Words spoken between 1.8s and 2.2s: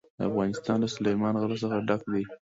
ډک